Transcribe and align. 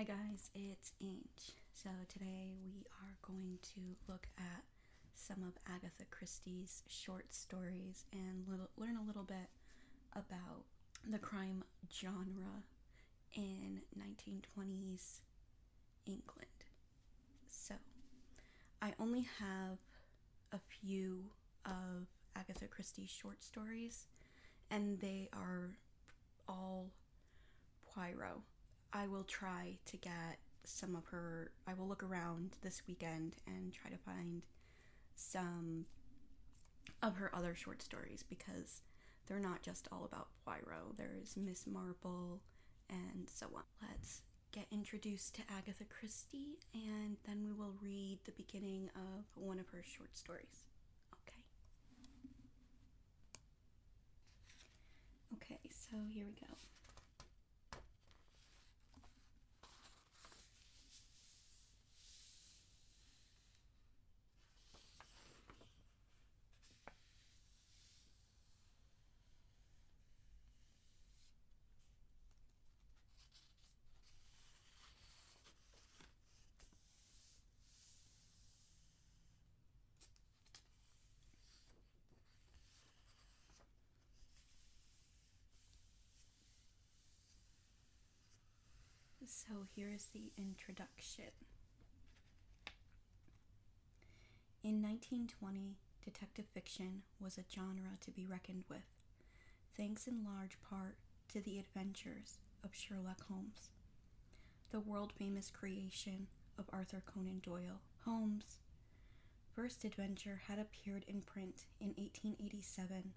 Hi 0.00 0.04
guys, 0.04 0.48
it's 0.54 0.94
Ange. 1.02 1.52
So 1.74 1.90
today 2.08 2.56
we 2.64 2.86
are 3.02 3.16
going 3.20 3.58
to 3.74 3.80
look 4.08 4.28
at 4.38 4.62
some 5.14 5.42
of 5.42 5.52
Agatha 5.66 6.06
Christie's 6.10 6.82
short 6.88 7.34
stories 7.34 8.06
and 8.10 8.48
little, 8.48 8.70
learn 8.78 8.96
a 8.96 9.06
little 9.06 9.24
bit 9.24 9.50
about 10.14 10.64
the 11.06 11.18
crime 11.18 11.64
genre 11.92 12.62
in 13.36 13.82
1920s 13.94 15.20
England. 16.06 16.64
So 17.50 17.74
I 18.80 18.94
only 18.98 19.28
have 19.38 19.76
a 20.50 20.60
few 20.80 21.24
of 21.66 22.06
Agatha 22.34 22.68
Christie's 22.68 23.10
short 23.10 23.42
stories, 23.42 24.06
and 24.70 24.98
they 24.98 25.28
are 25.34 25.72
all 26.48 26.86
Poirot. 27.94 28.40
I 28.92 29.06
will 29.06 29.24
try 29.24 29.78
to 29.86 29.96
get 29.96 30.38
some 30.64 30.94
of 30.96 31.06
her, 31.06 31.52
I 31.66 31.74
will 31.74 31.88
look 31.88 32.02
around 32.02 32.56
this 32.62 32.82
weekend 32.86 33.36
and 33.46 33.72
try 33.72 33.90
to 33.90 33.96
find 33.96 34.42
some 35.14 35.86
of 37.02 37.16
her 37.16 37.30
other 37.34 37.54
short 37.54 37.82
stories 37.82 38.24
because 38.28 38.82
they're 39.26 39.38
not 39.40 39.62
just 39.62 39.88
all 39.92 40.04
about 40.04 40.28
Poirot. 40.44 40.96
There's 40.96 41.36
Miss 41.36 41.66
Marple 41.66 42.40
and 42.88 43.28
so 43.28 43.46
on. 43.54 43.62
Let's 43.88 44.22
get 44.52 44.66
introduced 44.72 45.34
to 45.36 45.42
Agatha 45.56 45.84
Christie 45.84 46.58
and 46.74 47.16
then 47.26 47.42
we 47.44 47.52
will 47.52 47.74
read 47.80 48.18
the 48.24 48.32
beginning 48.32 48.90
of 48.96 49.24
one 49.34 49.58
of 49.58 49.68
her 49.68 49.84
short 49.84 50.16
stories. 50.16 50.64
Okay. 51.28 51.44
Okay, 55.36 55.60
so 55.70 55.96
here 56.12 56.24
we 56.26 56.32
go. 56.34 56.54
So 89.32 89.68
here's 89.76 90.06
the 90.06 90.32
introduction. 90.36 91.30
In 94.64 94.82
1920, 94.82 95.76
detective 96.04 96.46
fiction 96.52 97.02
was 97.20 97.38
a 97.38 97.44
genre 97.48 97.96
to 98.00 98.10
be 98.10 98.26
reckoned 98.26 98.64
with, 98.68 98.82
thanks 99.76 100.08
in 100.08 100.24
large 100.24 100.58
part 100.68 100.96
to 101.28 101.40
the 101.40 101.60
adventures 101.60 102.38
of 102.64 102.74
Sherlock 102.74 103.24
Holmes, 103.28 103.70
the 104.72 104.80
world 104.80 105.12
famous 105.16 105.48
creation 105.48 106.26
of 106.58 106.64
Arthur 106.72 107.00
Conan 107.06 107.40
Doyle. 107.40 107.82
Holmes' 108.04 108.58
first 109.54 109.84
adventure 109.84 110.42
had 110.48 110.58
appeared 110.58 111.04
in 111.06 111.22
print 111.22 111.66
in 111.80 111.90
1887, 111.90 113.12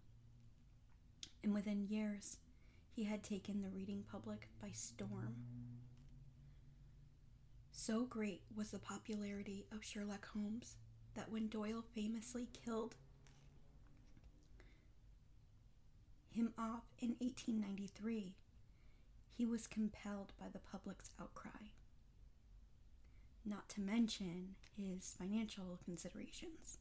and 1.43 1.53
within 1.55 1.87
years, 1.87 2.37
he 2.91 3.05
had 3.05 3.23
taken 3.23 3.63
the 3.63 3.71
reading 3.71 4.03
public 4.11 4.49
by 4.61 4.69
storm. 4.73 5.37
So 7.75 8.05
great 8.05 8.43
was 8.55 8.69
the 8.69 8.79
popularity 8.79 9.65
of 9.71 9.83
Sherlock 9.83 10.27
Holmes 10.27 10.75
that 11.15 11.31
when 11.31 11.47
Doyle 11.47 11.83
famously 11.93 12.47
killed 12.53 12.95
him 16.29 16.53
off 16.57 16.83
in 16.99 17.15
1893, 17.19 18.35
he 19.35 19.45
was 19.45 19.67
compelled 19.67 20.33
by 20.39 20.45
the 20.51 20.59
public's 20.59 21.09
outcry. 21.19 21.71
Not 23.43 23.67
to 23.69 23.81
mention 23.81 24.55
his 24.77 25.15
financial 25.17 25.79
considerations. 25.83 26.77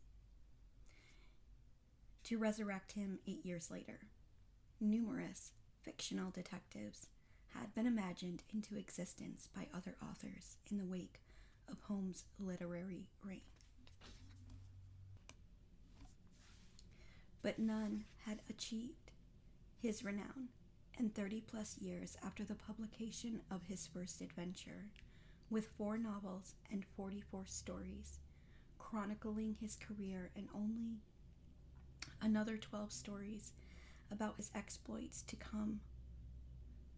To 2.24 2.38
resurrect 2.38 2.92
him 2.92 3.18
eight 3.26 3.44
years 3.44 3.70
later, 3.70 4.00
numerous 4.80 5.52
fictional 5.82 6.30
detectives 6.30 7.08
had 7.58 7.74
been 7.74 7.86
imagined 7.86 8.42
into 8.52 8.76
existence 8.76 9.48
by 9.54 9.66
other 9.74 9.96
authors 10.02 10.56
in 10.70 10.78
the 10.78 10.84
wake 10.84 11.20
of 11.70 11.80
Holmes' 11.82 12.24
literary 12.38 13.08
reign. 13.22 13.40
But 17.42 17.58
none 17.58 18.04
had 18.26 18.40
achieved 18.48 19.10
his 19.80 20.04
renown, 20.04 20.48
and 20.96 21.12
30 21.14 21.40
plus 21.40 21.76
years 21.78 22.16
after 22.24 22.44
the 22.44 22.54
publication 22.54 23.40
of 23.50 23.64
his 23.64 23.86
first 23.88 24.20
adventure, 24.20 24.86
with 25.50 25.68
four 25.76 25.98
novels 25.98 26.54
and 26.70 26.84
44 26.96 27.46
stories, 27.46 28.20
chronicling 28.78 29.56
his 29.60 29.76
career 29.76 30.30
and 30.36 30.48
only 30.54 30.98
another 32.20 32.56
12 32.56 32.92
stories 32.92 33.52
about 34.10 34.36
his 34.36 34.50
exploits 34.54 35.22
to 35.22 35.36
come 35.36 35.80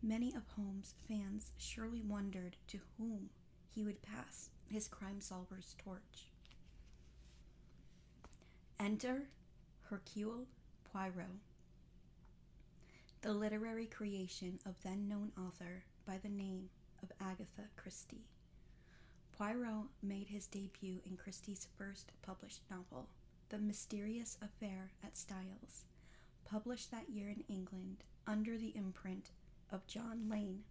Many 0.06 0.34
of 0.34 0.42
Holmes' 0.54 0.94
fans 1.09 1.53
surely 1.56 2.03
wondered 2.03 2.59
to 2.66 2.78
whom 2.98 3.31
he 3.75 3.82
would 3.82 4.03
pass 4.03 4.50
his 4.69 4.87
crime 4.87 5.22
solver's 5.22 5.75
torch. 5.82 6.28
Enter 8.78 9.28
Hercule 9.88 10.47
Poirot, 10.93 11.41
the 13.22 13.32
literary 13.32 13.87
creation 13.87 14.59
of 14.66 14.75
then 14.82 15.09
known 15.09 15.32
author 15.38 15.84
by 16.06 16.19
the 16.19 16.28
name 16.28 16.69
of 17.03 17.10
Agatha 17.19 17.70
Christie. 17.75 18.26
Poirot 19.32 19.87
made 20.03 20.28
his 20.28 20.47
debut 20.47 21.00
in 21.06 21.16
Christie's 21.16 21.66
first 21.78 22.12
published 22.20 22.60
novel, 22.70 23.09
The 23.48 23.56
Mysterious 23.56 24.37
Affair 24.43 24.91
at 25.03 25.16
Styles, 25.16 25.87
published 26.44 26.91
that 26.91 27.09
year 27.09 27.31
in 27.31 27.43
England 27.48 28.04
under 28.26 28.59
the 28.59 28.76
imprint 28.76 29.31
of 29.70 29.86
John 29.86 30.28
Lane. 30.28 30.64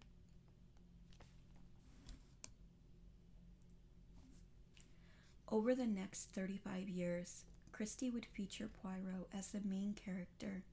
Over 5.50 5.76
the 5.76 5.86
next 5.86 6.30
35 6.34 6.90
years, 6.90 7.46
Christie 7.72 8.10
would 8.10 8.26
feature 8.26 8.70
Poirot 8.82 9.28
as 9.34 9.48
the 9.50 9.62
main 9.64 9.94
character 9.94 10.64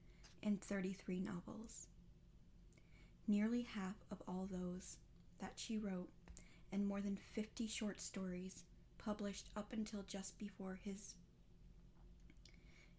in 0.41 0.57
33 0.57 1.19
novels. 1.19 1.87
Nearly 3.27 3.61
half 3.61 3.95
of 4.11 4.21
all 4.27 4.47
those 4.49 4.97
that 5.39 5.53
she 5.55 5.77
wrote, 5.77 6.09
and 6.71 6.87
more 6.87 7.01
than 7.01 7.17
50 7.17 7.67
short 7.67 7.99
stories 7.99 8.63
published 8.97 9.49
up 9.55 9.73
until 9.73 10.03
just 10.03 10.37
before 10.37 10.79
his 10.83 11.15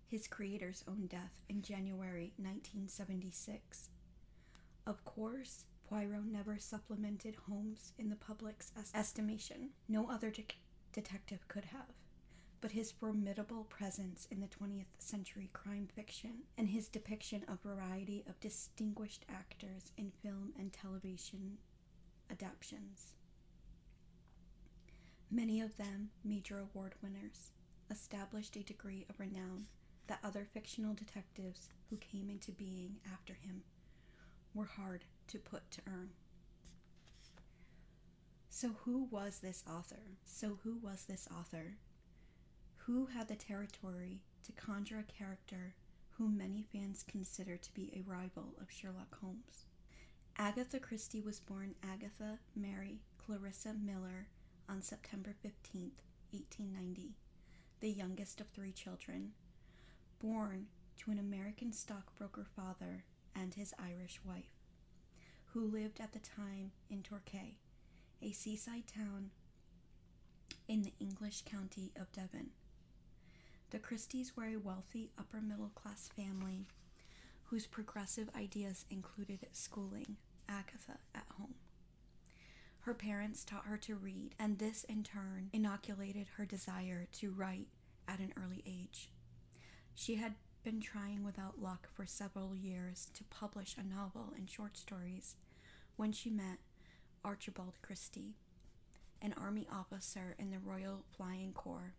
his 0.07 0.29
creator's 0.29 0.85
own 0.87 1.07
death 1.07 1.33
in 1.49 1.63
January 1.63 2.35
1976. 2.37 3.89
Of 4.87 5.05
course, 5.05 5.65
Poirot 5.89 6.25
never 6.25 6.59
supplemented 6.59 7.37
Holmes 7.47 7.93
in 7.99 8.09
the 8.09 8.17
public's 8.17 8.73
estimation. 8.95 9.71
No 9.89 10.09
other 10.11 10.31
de- 10.31 10.47
detective 10.93 11.47
could 11.49 11.67
have. 11.67 11.95
But 12.61 12.73
his 12.73 12.93
formidable 12.93 13.65
presence 13.65 14.27
in 14.31 14.41
the 14.41 14.47
20th 14.47 14.87
century 14.99 15.51
crime 15.53 15.89
fiction 15.95 16.45
and 16.57 16.69
his 16.69 16.89
depiction 16.89 17.45
of 17.49 17.59
a 17.65 17.69
variety 17.69 18.25
of 18.29 18.41
distinguished 18.41 19.25
actors 19.29 19.91
in 19.97 20.13
film 20.23 20.53
and 20.59 20.73
television 20.73 21.59
adaptations. 22.31 23.15
Many 25.31 25.61
of 25.61 25.77
them 25.77 26.11
major 26.25 26.59
award 26.59 26.95
winners, 27.03 27.51
established 27.91 28.57
a 28.57 28.63
degree 28.63 29.07
of 29.11 29.19
renown 29.21 29.67
that 30.07 30.21
other 30.25 30.45
fictional 30.45 30.95
detectives 30.95 31.69
who 31.91 31.97
came 31.97 32.29
into 32.31 32.53
being 32.53 32.97
after 33.13 33.35
him 33.35 33.63
were 34.55 34.67
hard 34.67 35.05
to 35.29 35.39
put 35.39 35.71
to 35.73 35.81
earn. 35.87 36.11
So, 38.49 38.71
who 38.85 39.09
was 39.11 39.39
this 39.39 39.65
author? 39.69 40.19
So, 40.25 40.59
who 40.63 40.77
was 40.83 41.05
this 41.05 41.27
author? 41.37 41.79
Who 42.87 43.07
had 43.07 43.29
the 43.29 43.37
territory 43.37 44.21
to 44.45 44.53
conjure 44.53 44.99
a 44.99 45.13
character 45.13 45.75
whom 46.19 46.37
many 46.37 46.63
fans 46.63 47.03
consider 47.03 47.57
to 47.57 47.75
be 47.75 47.93
a 47.95 48.09
rival 48.09 48.55
of 48.61 48.71
Sherlock 48.71 49.19
Holmes? 49.21 49.65
Agatha 50.39 50.79
Christie 50.79 51.21
was 51.21 51.41
born 51.41 51.75
Agatha 51.83 52.39
Mary 52.55 53.01
Clarissa 53.19 53.75
Miller 53.75 54.29
on 54.69 54.83
September 54.83 55.35
15, 55.43 55.93
1890, 56.31 57.15
the 57.81 57.91
youngest 57.91 58.41
of 58.41 58.49
three 58.49 58.73
children, 58.73 59.33
born 60.19 60.67
to 60.99 61.11
an 61.11 61.19
American 61.19 61.73
stockbroker 61.73 62.47
father 62.57 63.05
and 63.35 63.55
his 63.55 63.75
Irish 63.79 64.21
wife, 64.25 64.53
who 65.53 65.61
lived 65.61 66.01
at 66.01 66.13
the 66.13 66.19
time 66.19 66.73
in 66.91 67.03
Torquay, 67.03 67.59
a 68.21 68.33
seaside 68.33 68.87
town 68.87 69.31
in 70.69 70.83
the 70.83 70.95
English 71.01 71.43
county 71.45 71.93
of 72.01 72.13
Devon. 72.13 72.51
The 73.71 73.79
Christies 73.79 74.37
were 74.37 74.45
a 74.45 74.57
wealthy 74.57 75.11
upper 75.19 75.41
middle 75.41 75.71
class 75.75 76.09
family 76.09 76.67
whose 77.45 77.67
progressive 77.67 78.29
ideas 78.37 78.85
included 78.91 79.47
schooling 79.53 80.17
Agatha 80.49 80.99
at 81.15 81.27
home. 81.39 81.55
Her 82.81 82.95
parents 82.95 83.45
taught 83.45 83.67
her 83.67 83.77
to 83.79 83.95
read, 83.95 84.35
and 84.39 84.59
this 84.59 84.85
in 84.85 85.05
turn 85.05 85.51
inoculated 85.53 86.27
her 86.37 86.45
desire 86.45 87.07
to 87.13 87.31
write 87.31 87.69
at 88.09 88.19
an 88.19 88.33
early 88.43 88.63
age. 88.67 89.11
She 89.95 90.17
had 90.17 90.35
been 90.65 90.81
trying 90.81 91.25
without 91.25 91.61
luck 91.61 91.89
for 91.93 92.07
several 92.07 92.55
years 92.55 93.11
to 93.15 93.25
publish 93.25 93.77
a 93.77 93.83
novel 93.83 94.33
and 94.37 94.49
short 94.49 94.77
stories 94.77 95.35
when 95.97 96.13
she 96.13 96.31
met 96.31 96.59
Archibald 97.25 97.75
Christie, 97.83 98.35
an 99.21 99.35
army 99.37 99.67
officer 99.73 100.37
in 100.39 100.51
the 100.51 100.59
Royal 100.59 101.05
Flying 101.17 101.53
Corps, 101.53 101.95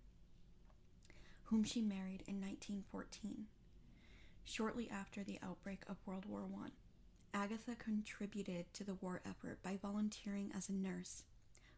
whom 1.46 1.64
she 1.64 1.82
married 1.82 2.24
in 2.28 2.40
1914. 2.42 3.46
Shortly 4.46 4.90
after 4.90 5.24
the 5.24 5.40
outbreak 5.44 5.84
of 5.90 5.98
World 6.06 6.26
War 6.26 6.44
I, 6.64 7.38
Agatha 7.38 7.76
contributed 7.76 8.74
to 8.74 8.84
the 8.84 8.96
war 8.96 9.22
effort 9.26 9.62
by 9.64 9.78
volunteering 9.82 10.52
as 10.56 10.70
a 10.70 10.74
nurse, 10.74 11.24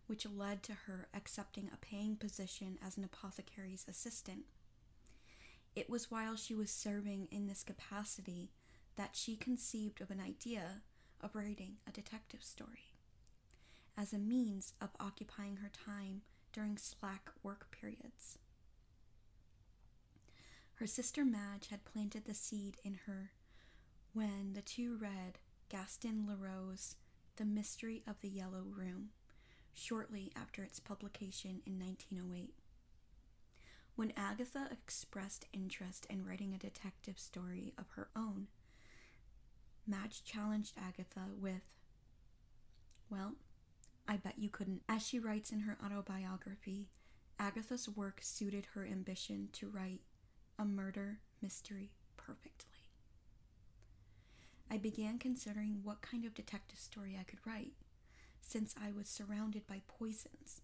which 0.07 0.27
led 0.27 0.61
to 0.63 0.73
her 0.85 1.07
accepting 1.13 1.69
a 1.73 1.77
paying 1.77 2.15
position 2.15 2.77
as 2.85 2.97
an 2.97 3.03
apothecary's 3.03 3.85
assistant. 3.87 4.45
It 5.75 5.89
was 5.89 6.09
while 6.09 6.35
she 6.37 6.55
was 6.55 6.71
serving 6.71 7.27
in 7.31 7.47
this 7.47 7.63
capacity 7.63 8.51
that 8.95 9.15
she 9.15 9.35
conceived 9.35 9.99
of 9.99 10.09
an 10.09 10.21
idea 10.21 10.81
of 11.19 11.35
writing 11.35 11.77
a 11.87 11.91
detective 11.91 12.43
story 12.43 12.93
as 13.97 14.13
a 14.13 14.17
means 14.17 14.73
of 14.81 14.89
occupying 14.99 15.57
her 15.57 15.69
time 15.69 16.21
during 16.53 16.77
slack 16.77 17.29
work 17.43 17.67
periods. 17.71 18.37
Her 20.75 20.87
sister 20.87 21.23
Madge 21.25 21.67
had 21.69 21.85
planted 21.85 22.25
the 22.25 22.33
seed 22.33 22.77
in 22.83 22.99
her 23.05 23.31
when 24.13 24.53
the 24.53 24.61
two 24.61 24.97
read 24.97 25.39
Gaston 25.69 26.25
Leroux's 26.27 26.95
The 27.37 27.45
Mystery 27.45 28.03
of 28.07 28.19
the 28.21 28.29
Yellow 28.29 28.63
Room 28.65 29.09
shortly 29.73 30.31
after 30.35 30.63
its 30.63 30.79
publication 30.79 31.61
in 31.65 31.79
1908. 31.79 32.53
When 33.95 34.11
Agatha 34.17 34.67
expressed 34.71 35.45
interest 35.53 36.05
in 36.09 36.25
writing 36.25 36.53
a 36.53 36.57
detective 36.57 37.17
story 37.17 37.73
of 37.77 37.91
her 37.91 38.09
own, 38.15 38.47
Madge 39.87 40.23
challenged 40.25 40.73
Agatha 40.77 41.27
with, 41.39 41.63
Well, 43.09 43.35
I 44.07 44.17
bet 44.17 44.37
you 44.37 44.49
couldn't. 44.49 44.81
As 44.89 45.07
she 45.07 45.17
writes 45.19 45.51
in 45.51 45.61
her 45.61 45.77
autobiography, 45.83 46.89
Agatha's 47.39 47.87
work 47.87 48.19
suited 48.21 48.67
her 48.73 48.85
ambition 48.85 49.49
to 49.53 49.69
write 49.69 50.01
a 50.59 50.65
murder 50.65 51.19
mystery 51.41 51.91
perfectly. 52.17 52.71
I 54.69 54.77
began 54.77 55.19
considering 55.19 55.81
what 55.83 56.01
kind 56.01 56.25
of 56.25 56.33
detective 56.33 56.79
story 56.79 57.17
I 57.19 57.23
could 57.23 57.39
write, 57.45 57.73
since 58.41 58.75
I 58.81 58.91
was 58.91 59.07
surrounded 59.07 59.67
by 59.67 59.81
poisons. 59.87 60.61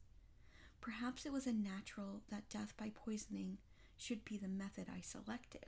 Perhaps 0.82 1.26
it 1.26 1.32
was 1.32 1.46
a 1.46 1.54
natural 1.54 2.22
that 2.30 2.50
death 2.50 2.74
by 2.76 2.90
poisoning 2.94 3.60
should 3.98 4.26
be 4.26 4.38
the 4.38 4.48
method 4.48 4.88
I 4.94 5.02
selected. 5.02 5.68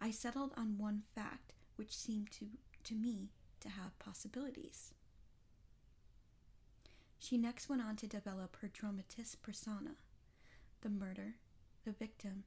I 0.00 0.10
settled 0.10 0.52
on 0.56 0.78
one 0.78 1.02
fact 1.14 1.52
which 1.76 1.96
seemed 1.96 2.30
to, 2.32 2.46
to 2.84 2.94
me 2.94 3.30
to 3.60 3.68
have 3.68 3.98
possibilities. 3.98 4.92
She 7.18 7.38
next 7.38 7.68
went 7.68 7.82
on 7.82 7.96
to 7.96 8.06
develop 8.06 8.56
her 8.56 8.68
dramatis 8.68 9.34
persona, 9.34 9.92
the 10.80 10.88
murder, 10.88 11.36
the 11.84 11.92
victim, 11.92 12.44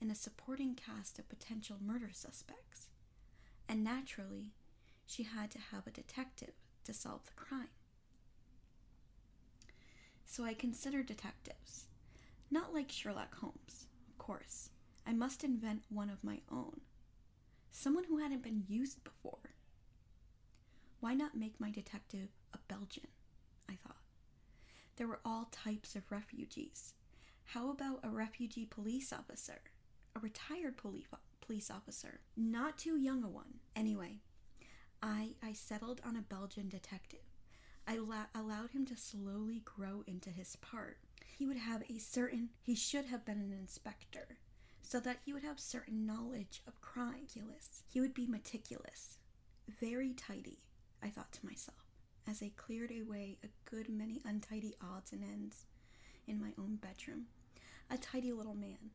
and 0.00 0.10
a 0.10 0.14
supporting 0.14 0.74
cast 0.74 1.18
of 1.18 1.28
potential 1.28 1.78
murder 1.80 2.10
suspects. 2.12 2.88
And 3.68 3.82
naturally, 3.82 4.52
she 5.06 5.24
had 5.24 5.50
to 5.52 5.58
have 5.58 5.86
a 5.86 5.90
detective 5.90 6.52
to 6.84 6.92
solve 6.92 7.24
the 7.24 7.32
crime. 7.32 7.68
So 10.24 10.44
I 10.44 10.54
considered 10.54 11.06
detectives. 11.06 11.86
Not 12.50 12.74
like 12.74 12.90
Sherlock 12.90 13.36
Holmes, 13.36 13.86
of 14.08 14.18
course. 14.18 14.70
I 15.06 15.12
must 15.12 15.44
invent 15.44 15.82
one 15.88 16.10
of 16.10 16.24
my 16.24 16.40
own. 16.50 16.80
Someone 17.70 18.04
who 18.04 18.18
hadn't 18.18 18.42
been 18.42 18.64
used 18.68 19.02
before. 19.04 19.54
Why 21.00 21.14
not 21.14 21.36
make 21.36 21.58
my 21.58 21.70
detective 21.70 22.28
a 22.54 22.58
Belgian? 22.68 23.08
I 23.68 23.74
thought. 23.74 23.96
There 24.96 25.08
were 25.08 25.20
all 25.24 25.48
types 25.50 25.96
of 25.96 26.10
refugees. 26.12 26.94
How 27.46 27.70
about 27.70 28.00
a 28.04 28.10
refugee 28.10 28.66
police 28.66 29.12
officer? 29.12 29.60
A 30.14 30.20
retired 30.20 30.76
police 30.76 31.06
police 31.40 31.70
officer, 31.70 32.20
not 32.36 32.78
too 32.78 32.96
young 32.96 33.24
a 33.24 33.28
one. 33.28 33.54
Anyway, 33.74 34.20
I 35.02 35.34
I 35.42 35.52
settled 35.52 36.00
on 36.04 36.16
a 36.16 36.22
Belgian 36.22 36.68
detective. 36.68 37.20
I 37.86 37.96
la- 37.96 38.26
allowed 38.34 38.70
him 38.70 38.86
to 38.86 38.96
slowly 38.96 39.62
grow 39.64 40.04
into 40.06 40.30
his 40.30 40.56
part. 40.56 40.98
He 41.36 41.46
would 41.46 41.56
have 41.56 41.82
a 41.90 41.98
certain 41.98 42.50
he 42.62 42.74
should 42.74 43.06
have 43.06 43.24
been 43.24 43.38
an 43.38 43.52
inspector, 43.52 44.38
so 44.82 45.00
that 45.00 45.18
he 45.24 45.32
would 45.32 45.42
have 45.42 45.58
certain 45.58 46.06
knowledge 46.06 46.62
of 46.66 46.80
crime. 46.80 47.26
He 47.88 48.00
would 48.00 48.14
be 48.14 48.26
meticulous, 48.26 49.18
very 49.80 50.12
tidy, 50.14 50.58
I 51.02 51.08
thought 51.08 51.32
to 51.32 51.46
myself 51.46 51.82
as 52.28 52.42
I 52.42 52.52
cleared 52.56 52.92
away 52.92 53.38
a 53.42 53.48
good 53.68 53.88
many 53.88 54.20
untidy 54.24 54.74
odds 54.80 55.12
and 55.12 55.22
ends 55.24 55.66
in 56.26 56.40
my 56.40 56.52
own 56.58 56.76
bedroom. 56.76 57.26
A 57.90 57.98
tidy 57.98 58.32
little 58.32 58.54
man. 58.54 58.90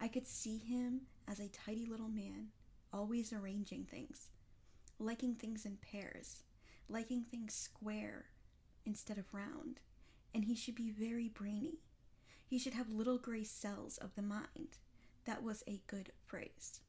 I 0.00 0.08
could 0.08 0.26
see 0.26 0.58
him 0.58 1.02
as 1.28 1.38
a 1.40 1.48
tidy 1.48 1.86
little 1.86 2.08
man, 2.08 2.48
always 2.92 3.32
arranging 3.32 3.84
things, 3.84 4.28
liking 4.98 5.34
things 5.34 5.64
in 5.66 5.76
pairs, 5.76 6.42
liking 6.88 7.24
things 7.24 7.54
square 7.54 8.26
instead 8.84 9.18
of 9.18 9.32
round, 9.32 9.80
and 10.34 10.44
he 10.44 10.54
should 10.54 10.74
be 10.74 10.90
very 10.90 11.28
brainy. 11.28 11.80
He 12.46 12.58
should 12.58 12.74
have 12.74 12.90
little 12.90 13.18
gray 13.18 13.44
cells 13.44 13.98
of 13.98 14.14
the 14.14 14.22
mind. 14.22 14.78
That 15.24 15.42
was 15.42 15.62
a 15.66 15.80
good 15.86 16.12
phrase. 16.26 16.80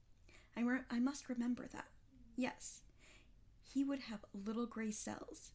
I, 0.58 0.62
re- 0.62 0.80
I 0.92 1.00
must 1.00 1.30
remember 1.30 1.68
that. 1.72 1.88
Yes, 2.36 2.82
he 3.62 3.84
would 3.84 4.00
have 4.02 4.26
little 4.34 4.66
gray 4.66 4.92
cells 4.92 5.52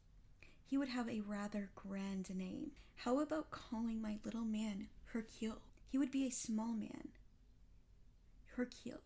he 0.71 0.79
would 0.79 0.91
have 0.91 1.09
a 1.09 1.21
rather 1.23 1.71
grand 1.75 2.33
name. 2.33 2.71
How 2.95 3.19
about 3.19 3.51
calling 3.51 4.01
my 4.01 4.19
little 4.25 4.45
man 4.45 4.87
Hercule? 5.07 5.63
He 5.89 5.99
would 5.99 6.13
be 6.13 6.29
a 6.29 6.31
small 6.31 6.75
man. 6.75 7.09
Hercule. 8.55 9.01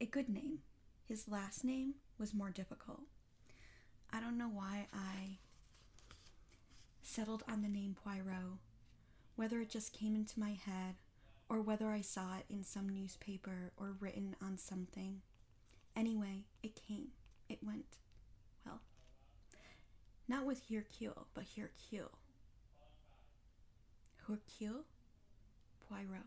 A 0.00 0.06
good 0.06 0.30
name. 0.30 0.60
His 1.04 1.28
last 1.28 1.62
name 1.62 1.96
was 2.16 2.32
more 2.32 2.48
difficult. 2.48 3.02
I 4.12 4.20
don't 4.20 4.38
know 4.38 4.48
why 4.48 4.86
I 4.92 5.38
settled 7.02 7.42
on 7.48 7.62
the 7.62 7.68
name 7.68 7.96
Poirot, 8.04 8.58
whether 9.36 9.60
it 9.60 9.70
just 9.70 9.92
came 9.92 10.14
into 10.14 10.40
my 10.40 10.50
head 10.50 10.96
or 11.48 11.60
whether 11.60 11.88
I 11.88 12.00
saw 12.00 12.36
it 12.38 12.44
in 12.50 12.64
some 12.64 12.88
newspaper 12.88 13.72
or 13.76 13.94
written 13.98 14.36
on 14.42 14.58
something. 14.58 15.22
Anyway, 15.96 16.44
it 16.62 16.80
came. 16.86 17.08
It 17.48 17.58
went. 17.62 17.96
Well, 18.66 18.80
not 20.28 20.44
with 20.44 20.62
Hercule, 20.70 21.26
but 21.34 21.44
Hercule. 21.56 22.12
Hercule 24.26 24.84
Poirot. 25.88 26.26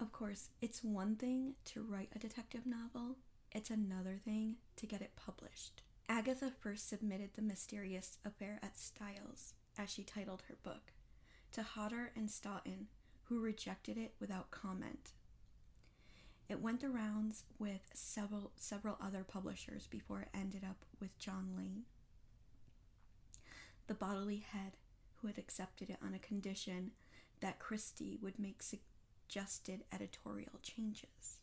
Of 0.00 0.10
course, 0.12 0.48
it's 0.60 0.82
one 0.82 1.14
thing 1.14 1.54
to 1.66 1.82
write 1.82 2.10
a 2.14 2.18
detective 2.18 2.66
novel, 2.66 3.16
it's 3.54 3.70
another 3.70 4.18
thing 4.22 4.56
to 4.76 4.86
get 4.86 5.02
it 5.02 5.16
published. 5.16 5.82
Agatha 6.08 6.50
first 6.50 6.88
submitted 6.88 7.30
The 7.34 7.42
Mysterious 7.42 8.18
Affair 8.24 8.58
at 8.62 8.78
Styles, 8.78 9.54
as 9.78 9.90
she 9.90 10.02
titled 10.02 10.42
her 10.48 10.56
book, 10.62 10.92
to 11.52 11.62
Hodder 11.62 12.12
and 12.16 12.30
Stoughton, 12.30 12.88
who 13.24 13.40
rejected 13.40 13.96
it 13.96 14.14
without 14.20 14.50
comment. 14.50 15.12
It 16.48 16.60
went 16.60 16.80
the 16.80 16.90
rounds 16.90 17.44
with 17.58 17.80
several 17.94 18.52
several 18.56 18.98
other 19.00 19.24
publishers 19.24 19.86
before 19.86 20.20
it 20.22 20.28
ended 20.34 20.64
up 20.68 20.84
with 21.00 21.18
John 21.18 21.54
Lane. 21.56 21.84
The 23.86 23.94
Bodley 23.94 24.44
Head 24.46 24.76
who 25.22 25.28
had 25.28 25.38
accepted 25.38 25.88
it 25.88 25.98
on 26.04 26.14
a 26.14 26.18
condition 26.18 26.90
that 27.40 27.60
Christie 27.60 28.18
would 28.20 28.38
make 28.38 28.62
suggested 28.62 29.84
editorial 29.92 30.58
changes. 30.62 31.38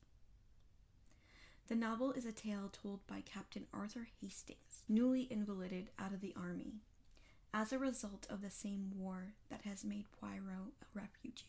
The 1.70 1.76
novel 1.76 2.12
is 2.14 2.26
a 2.26 2.32
tale 2.32 2.70
told 2.72 3.06
by 3.06 3.22
Captain 3.22 3.68
Arthur 3.72 4.08
Hastings, 4.20 4.84
newly 4.90 5.32
invalided 5.32 5.90
out 6.00 6.12
of 6.14 6.20
the 6.20 6.34
army, 6.36 6.82
as 7.54 7.72
a 7.72 7.78
result 7.78 8.26
of 8.28 8.42
the 8.42 8.50
same 8.50 8.92
war 8.96 9.36
that 9.50 9.62
has 9.62 9.86
made 9.86 10.12
Poirot 10.12 10.74
a 10.82 10.86
refugee. 10.94 11.46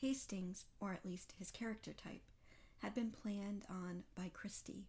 Hastings, 0.00 0.64
or 0.80 0.92
at 0.92 1.04
least 1.04 1.34
his 1.38 1.50
character 1.50 1.92
type, 1.92 2.22
had 2.78 2.94
been 2.94 3.10
planned 3.10 3.64
on 3.68 4.04
by 4.14 4.30
Christie 4.32 4.86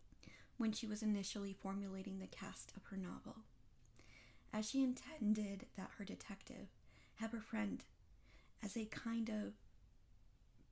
when 0.58 0.72
she 0.72 0.88
was 0.88 1.04
initially 1.04 1.54
formulating 1.54 2.20
the 2.20 2.28
cast 2.28 2.72
of 2.78 2.86
her 2.86 2.98
novel. 2.98 3.36
as 4.54 4.70
she 4.70 4.82
intended 4.84 5.66
that 5.76 5.92
her 5.98 6.06
detective 6.06 6.68
have 7.16 7.34
a 7.34 7.42
friend 7.42 7.84
as 8.64 8.78
a 8.78 8.86
kind 8.86 9.30
of 9.30 9.54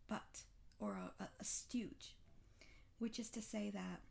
butt 0.07 0.43
or 0.79 0.93
a, 0.93 1.23
a, 1.23 1.27
a 1.39 1.43
stooge, 1.43 2.15
which 2.99 3.19
is 3.19 3.29
to 3.29 3.41
say 3.41 3.69
that 3.69 4.01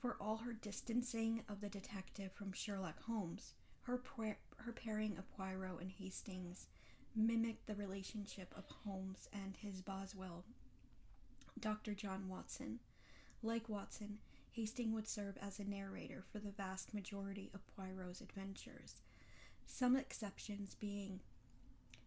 for 0.00 0.16
all 0.20 0.38
her 0.38 0.52
distancing 0.52 1.42
of 1.48 1.60
the 1.62 1.68
detective 1.68 2.30
from 2.32 2.52
Sherlock 2.52 3.02
Holmes, 3.04 3.54
her, 3.84 4.00
her 4.56 4.72
pairing 4.72 5.16
of 5.16 5.30
Poirot 5.34 5.80
and 5.80 5.90
Hastings 5.90 6.66
mimicked 7.16 7.66
the 7.66 7.74
relationship 7.74 8.52
of 8.56 8.64
Holmes 8.84 9.28
and 9.32 9.56
his 9.56 9.80
Boswell, 9.80 10.44
Dr. 11.58 11.94
John 11.94 12.28
Watson. 12.28 12.80
Like 13.42 13.68
Watson, 13.68 14.18
Hastings 14.52 14.94
would 14.94 15.08
serve 15.08 15.36
as 15.40 15.58
a 15.58 15.64
narrator 15.64 16.24
for 16.30 16.38
the 16.38 16.50
vast 16.50 16.94
majority 16.94 17.50
of 17.54 17.66
Poirot's 17.76 18.20
adventures, 18.20 19.02
some 19.66 19.96
exceptions 19.96 20.74
being 20.74 21.20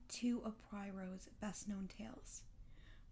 two 0.08 0.42
of 0.46 0.56
Poirot's 0.70 1.30
best 1.40 1.68
known 1.68 1.88
tales 1.88 2.44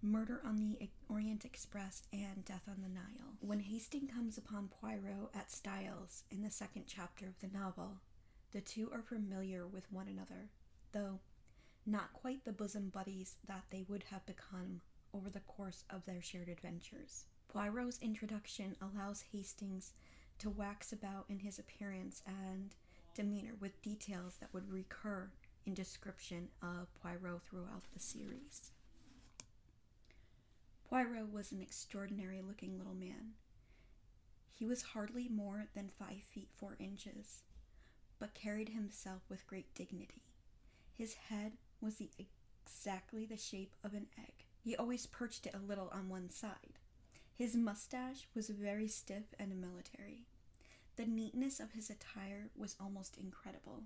Murder 0.06 0.40
on 0.46 0.58
the 0.58 0.78
Orient 1.10 1.46
Express 1.46 2.04
and 2.14 2.46
Death 2.46 2.68
on 2.68 2.84
the 2.84 2.90
Nile. 2.90 3.38
When 3.40 3.60
Hastings 3.60 4.12
comes 4.14 4.38
upon 4.38 4.70
Poirot 4.70 5.32
at 5.34 5.52
Styles 5.52 6.24
in 6.30 6.44
the 6.44 6.52
second 6.52 6.84
chapter 6.86 7.26
of 7.26 7.40
the 7.40 7.58
novel, 7.58 8.02
the 8.52 8.62
two 8.62 8.92
are 8.94 9.02
familiar 9.02 9.66
with 9.66 9.92
one 9.92 10.08
another, 10.08 10.52
though 10.92 11.22
not 11.88 12.14
quite 12.14 12.46
the 12.46 12.52
bosom 12.52 12.90
buddies 12.90 13.38
that 13.48 13.64
they 13.72 13.84
would 13.90 14.04
have 14.12 14.26
become 14.28 14.82
over 15.12 15.30
the 15.30 15.40
course 15.40 15.84
of 15.90 16.06
their 16.06 16.22
shared 16.22 16.50
adventures. 16.50 17.26
Poirot's 17.48 18.00
introduction 18.02 18.76
allows 18.80 19.26
Hastings 19.32 19.94
to 20.38 20.52
wax 20.52 20.94
about 20.94 21.26
in 21.30 21.40
his 21.40 21.58
appearance 21.58 22.22
and 22.28 22.76
demeanor 23.16 23.54
with 23.60 23.82
details 23.82 24.36
that 24.40 24.54
would 24.54 24.72
recur 24.72 25.32
in 25.66 25.74
description 25.74 26.50
of 26.62 26.94
Poirot 27.02 27.42
throughout 27.50 27.84
the 27.94 28.00
series. 28.00 28.72
Poirot 30.96 31.30
was 31.30 31.52
an 31.52 31.62
extraordinary 31.62 32.42
looking 32.42 32.78
little 32.78 32.94
man. 32.94 33.34
He 34.50 34.66
was 34.66 34.82
hardly 34.82 35.28
more 35.28 35.66
than 35.75 35.90
five 36.00 36.22
feet 36.24 36.48
four 36.56 36.78
inches, 36.80 37.42
but 38.18 38.34
carried 38.34 38.70
himself 38.70 39.24
with 39.28 39.46
great 39.46 39.75
dignity. 39.75 40.24
His 40.94 41.16
head 41.16 41.58
was 41.82 41.96
the, 41.96 42.10
exactly 42.66 43.25
the 43.25 43.36
shape 43.36 43.75
of 43.84 43.94
an 43.94 44.08
egg. 44.18 44.46
He 44.64 44.74
always 44.74 45.06
perched 45.06 45.46
it 45.46 45.54
a 45.54 45.68
little 45.68 45.90
on 45.94 46.08
one 46.08 46.30
side. 46.30 46.80
His 47.36 47.58
mustache 47.58 48.30
was 48.34 48.48
very 48.48 48.88
stiff 48.88 49.34
and 49.38 49.60
military. 49.60 50.28
The 50.96 51.06
neatness 51.06 51.60
of 51.60 51.74
his 51.74 51.90
attire 51.90 52.52
was 52.56 52.78
almost 52.80 53.18
incredible. 53.18 53.84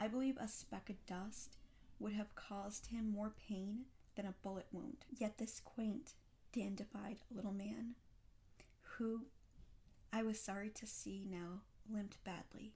I 0.00 0.08
believe 0.08 0.38
a 0.38 0.48
speck 0.48 0.90
of 0.90 1.06
dust 1.06 1.56
would 2.00 2.14
have 2.14 2.34
caused 2.34 2.86
him 2.86 3.12
more 3.12 3.32
pain 3.48 3.84
than 4.16 4.26
a 4.26 4.34
bullet 4.42 4.66
wound. 4.72 5.04
Yet 5.16 5.38
this 5.38 5.60
quaint, 5.60 6.14
dandified 6.52 7.18
little 7.30 7.52
man, 7.52 7.94
who 8.82 9.26
I 10.12 10.22
was 10.22 10.40
sorry 10.40 10.70
to 10.70 10.86
see 10.86 11.26
now 11.30 11.60
limped 11.88 12.22
badly, 12.24 12.74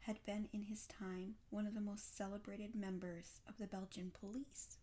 had 0.00 0.24
been 0.24 0.48
in 0.52 0.62
his 0.62 0.86
time 0.86 1.34
one 1.50 1.66
of 1.66 1.74
the 1.74 1.80
most 1.80 2.16
celebrated 2.16 2.74
members 2.74 3.40
of 3.48 3.58
the 3.58 3.66
Belgian 3.66 4.12
police. 4.18 4.78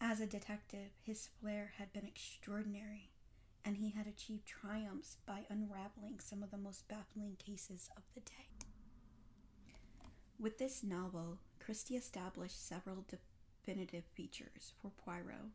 As 0.00 0.20
a 0.20 0.26
detective, 0.26 0.90
his 1.02 1.28
flair 1.40 1.72
had 1.78 1.92
been 1.92 2.06
extraordinary, 2.06 3.10
and 3.64 3.76
he 3.76 3.90
had 3.90 4.06
achieved 4.06 4.46
triumphs 4.46 5.16
by 5.26 5.46
unraveling 5.48 6.18
some 6.20 6.42
of 6.42 6.50
the 6.50 6.58
most 6.58 6.88
baffling 6.88 7.36
cases 7.38 7.88
of 7.96 8.02
the 8.14 8.20
day. 8.20 8.48
With 10.38 10.58
this 10.58 10.82
novel, 10.82 11.38
Christie 11.58 11.96
established 11.96 12.66
several 12.66 13.04
definitive 13.66 14.04
features 14.14 14.72
for 14.80 14.90
Poirot 14.90 15.50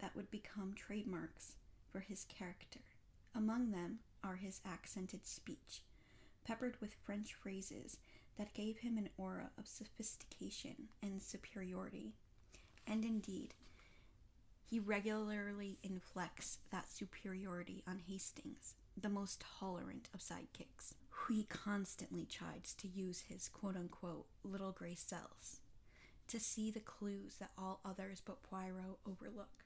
that 0.00 0.14
would 0.14 0.30
become 0.30 0.74
trademarks 0.74 1.54
for 1.90 2.00
his 2.00 2.24
character. 2.24 2.80
Among 3.34 3.70
them 3.70 4.00
are 4.22 4.36
his 4.36 4.60
accented 4.66 5.26
speech, 5.26 5.82
peppered 6.44 6.76
with 6.80 6.96
French 7.04 7.32
phrases 7.32 7.96
that 8.36 8.52
gave 8.52 8.78
him 8.78 8.98
an 8.98 9.08
aura 9.16 9.50
of 9.58 9.66
sophistication 9.66 10.88
and 11.02 11.22
superiority. 11.22 12.12
And 12.86 13.04
indeed, 13.04 13.54
he 14.62 14.78
regularly 14.78 15.78
inflects 15.82 16.58
that 16.70 16.90
superiority 16.90 17.82
on 17.86 18.02
Hastings, 18.06 18.74
the 19.00 19.08
most 19.08 19.42
tolerant 19.58 20.08
of 20.12 20.20
sidekicks, 20.20 20.94
who 21.08 21.34
he 21.34 21.44
constantly 21.44 22.26
chides 22.26 22.74
to 22.74 22.88
use 22.88 23.24
his 23.28 23.48
quote 23.48 23.76
unquote 23.76 24.26
little 24.44 24.72
gray 24.72 24.94
cells 24.94 25.60
to 26.28 26.40
see 26.40 26.70
the 26.70 26.80
clues 26.80 27.36
that 27.38 27.50
all 27.56 27.80
others 27.84 28.22
but 28.24 28.42
Poirot 28.42 28.98
overlook. 29.06 29.64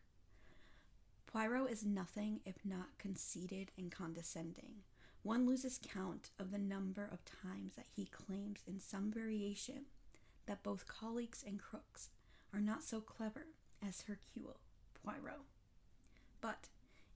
Poirot 1.26 1.70
is 1.70 1.84
nothing 1.84 2.40
if 2.44 2.56
not 2.64 2.98
conceited 2.98 3.70
and 3.78 3.90
condescending. 3.90 4.82
One 5.22 5.46
loses 5.46 5.78
count 5.82 6.30
of 6.38 6.50
the 6.50 6.58
number 6.58 7.08
of 7.10 7.24
times 7.24 7.74
that 7.76 7.86
he 7.94 8.06
claims 8.06 8.60
in 8.66 8.80
some 8.80 9.10
variation 9.12 9.86
that 10.46 10.62
both 10.62 10.88
colleagues 10.88 11.44
and 11.46 11.60
crooks 11.60 12.08
are 12.52 12.60
not 12.60 12.82
so 12.82 13.00
clever 13.00 13.46
as 13.86 14.02
Hercule 14.02 14.58
Poirot. 15.04 15.42
But 16.40 16.68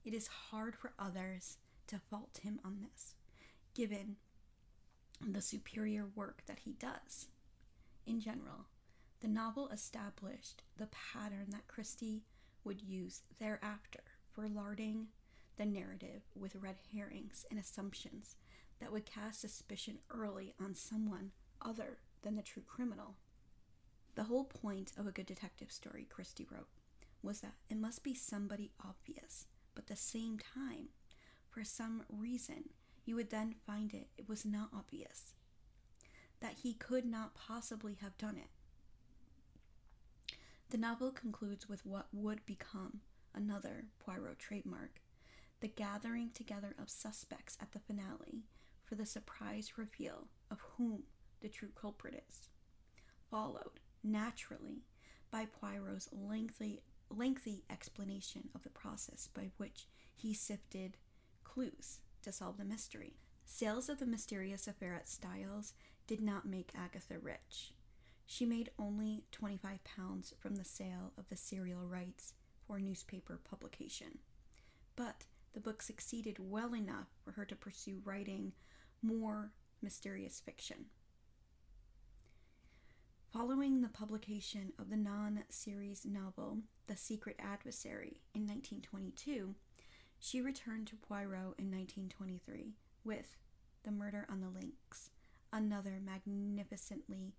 it 0.04 0.14
is 0.14 0.28
hard 0.50 0.76
for 0.76 0.92
others 0.98 1.56
to 1.88 1.98
fault 1.98 2.40
him 2.42 2.60
on 2.64 2.78
this, 2.82 3.14
given 3.74 4.16
the 5.26 5.40
superior 5.40 6.06
work 6.14 6.42
that 6.46 6.60
he 6.64 6.72
does. 6.72 7.28
In 8.06 8.20
general, 8.20 8.66
the 9.24 9.30
novel 9.30 9.70
established 9.70 10.62
the 10.76 10.88
pattern 10.88 11.46
that 11.48 11.66
Christie 11.66 12.24
would 12.62 12.82
use 12.82 13.22
thereafter 13.40 14.02
for 14.30 14.46
larding 14.46 15.06
the 15.56 15.64
narrative 15.64 16.24
with 16.34 16.56
red 16.56 16.76
herrings 16.94 17.46
and 17.50 17.58
assumptions 17.58 18.36
that 18.80 18.92
would 18.92 19.06
cast 19.06 19.40
suspicion 19.40 20.00
early 20.10 20.52
on 20.62 20.74
someone 20.74 21.30
other 21.64 22.00
than 22.20 22.36
the 22.36 22.42
true 22.42 22.64
criminal. 22.66 23.14
The 24.14 24.24
whole 24.24 24.44
point 24.44 24.92
of 24.98 25.06
a 25.06 25.10
good 25.10 25.24
detective 25.24 25.72
story, 25.72 26.06
Christie 26.10 26.46
wrote, 26.50 26.68
was 27.22 27.40
that 27.40 27.54
it 27.70 27.78
must 27.78 28.04
be 28.04 28.12
somebody 28.12 28.72
obvious, 28.84 29.46
but 29.74 29.84
at 29.84 29.88
the 29.88 29.96
same 29.96 30.36
time, 30.36 30.88
for 31.48 31.64
some 31.64 32.02
reason, 32.10 32.68
you 33.06 33.16
would 33.16 33.30
then 33.30 33.54
find 33.66 33.94
it 33.94 34.08
it 34.18 34.28
was 34.28 34.44
not 34.44 34.68
obvious, 34.76 35.32
that 36.40 36.56
he 36.62 36.74
could 36.74 37.06
not 37.06 37.34
possibly 37.34 37.96
have 38.02 38.18
done 38.18 38.36
it. 38.36 38.50
The 40.70 40.78
novel 40.78 41.12
concludes 41.12 41.68
with 41.68 41.86
what 41.86 42.08
would 42.12 42.44
become 42.46 43.00
another 43.34 43.86
Poirot 43.98 44.38
trademark 44.38 45.00
the 45.60 45.68
gathering 45.68 46.30
together 46.34 46.74
of 46.78 46.90
suspects 46.90 47.56
at 47.60 47.72
the 47.72 47.78
finale 47.78 48.42
for 48.84 48.96
the 48.96 49.06
surprise 49.06 49.78
reveal 49.78 50.28
of 50.50 50.60
whom 50.76 51.04
the 51.40 51.48
true 51.48 51.70
culprit 51.74 52.22
is, 52.28 52.48
followed 53.30 53.80
naturally 54.02 54.82
by 55.30 55.46
Poirot's 55.46 56.08
lengthy, 56.12 56.82
lengthy 57.08 57.64
explanation 57.70 58.50
of 58.54 58.62
the 58.62 58.70
process 58.70 59.28
by 59.32 59.50
which 59.56 59.86
he 60.14 60.34
sifted 60.34 60.96
clues 61.44 62.00
to 62.22 62.32
solve 62.32 62.58
the 62.58 62.64
mystery. 62.64 63.14
Sales 63.46 63.88
of 63.88 63.98
the 63.98 64.06
mysterious 64.06 64.66
affair 64.66 64.94
at 64.94 65.08
Styles 65.08 65.72
did 66.06 66.20
not 66.20 66.46
make 66.46 66.72
Agatha 66.74 67.18
rich. 67.18 67.72
She 68.26 68.46
made 68.46 68.70
only 68.78 69.24
25 69.32 69.84
pounds 69.84 70.34
from 70.38 70.56
the 70.56 70.64
sale 70.64 71.12
of 71.18 71.28
the 71.28 71.36
serial 71.36 71.86
rights 71.86 72.34
for 72.66 72.78
newspaper 72.78 73.38
publication. 73.48 74.18
But 74.96 75.26
the 75.52 75.60
book 75.60 75.82
succeeded 75.82 76.38
well 76.38 76.74
enough 76.74 77.08
for 77.24 77.32
her 77.32 77.44
to 77.44 77.56
pursue 77.56 78.00
writing 78.04 78.52
more 79.02 79.52
mysterious 79.82 80.40
fiction. 80.40 80.86
Following 83.32 83.80
the 83.80 83.88
publication 83.88 84.72
of 84.78 84.90
the 84.90 84.96
non 84.96 85.42
series 85.48 86.06
novel 86.06 86.58
The 86.86 86.96
Secret 86.96 87.36
Adversary 87.38 88.20
in 88.32 88.42
1922, 88.42 89.54
she 90.20 90.40
returned 90.40 90.86
to 90.86 90.96
Poirot 90.96 91.58
in 91.58 91.70
1923 91.70 92.74
with 93.04 93.36
The 93.82 93.90
Murder 93.90 94.26
on 94.30 94.40
the 94.40 94.48
Links, 94.48 95.10
another 95.52 96.00
magnificently 96.00 97.34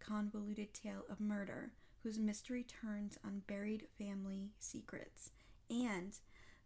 convoluted 0.00 0.72
tale 0.74 1.04
of 1.10 1.20
murder 1.20 1.72
whose 2.02 2.18
mystery 2.18 2.64
turns 2.64 3.18
on 3.24 3.42
buried 3.46 3.86
family 3.98 4.50
secrets 4.58 5.30
and 5.70 6.18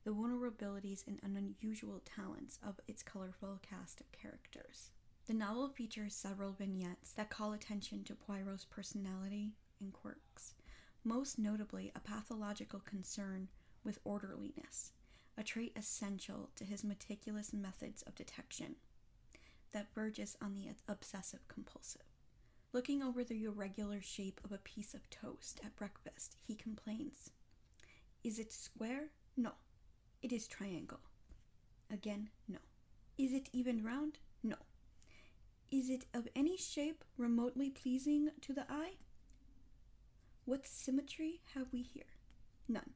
the 0.05 0.11
vulnerabilities 0.11 1.05
and 1.07 1.21
unusual 1.23 2.01
talents 2.05 2.59
of 2.67 2.81
its 2.89 3.03
colorful 3.03 3.61
cast 3.63 4.01
of 4.01 4.11
characters. 4.13 4.91
The 5.27 5.35
novel 5.35 5.69
features 5.69 6.15
several 6.15 6.53
vignettes 6.53 7.13
that 7.13 7.31
call 7.31 7.53
attention 7.53 8.03
to 8.05 8.15
Poirot's 8.15 8.65
personality 8.65 9.53
and 9.81 9.93
quirks, 9.93 10.55
most 11.05 11.39
notably 11.39 11.93
a 11.95 12.01
pathological 12.01 12.81
concern 12.81 13.49
with 13.85 14.01
orderliness, 14.05 14.93
a 15.39 15.43
trait 15.43 15.73
essential 15.77 16.51
to 16.57 16.65
his 16.65 16.83
meticulous 16.85 17.53
methods 17.53 18.03
of 18.03 18.15
detection. 18.15 18.77
that 19.73 19.93
verges 19.95 20.37
on 20.41 20.55
the 20.55 20.69
obsessive 20.89 21.47
compulsive. 21.49 22.03
Looking 22.75 23.03
over 23.03 23.23
the 23.23 23.45
irregular 23.45 24.01
shape 24.01 24.41
of 24.43 24.51
a 24.51 24.57
piece 24.59 24.95
of 24.95 25.11
toast 25.11 25.61
at 25.63 25.77
breakfast, 25.77 26.37
he 26.47 26.55
complains. 26.55 27.31
Is 28.25 28.39
it 28.39 28.51
square? 28.51 29.11
No. 29.37 29.53
It 30.23 30.33
is 30.33 30.49
triangle. 30.49 31.01
Again, 31.93 32.31
no. 32.49 32.59
Is 33.19 33.35
it 33.35 33.51
even 33.53 33.85
round? 33.85 34.19
No. 34.43 34.57
Is 35.71 35.91
it 35.91 36.07
of 36.15 36.29
any 36.35 36.57
shape 36.57 37.05
remotely 37.19 37.69
pleasing 37.69 38.31
to 38.41 38.55
the 38.55 38.65
eye? 38.71 38.95
What 40.47 40.67
symmetry 40.67 41.43
have 41.55 41.67
we 41.73 41.83
here? 41.83 42.17
None. 42.69 42.95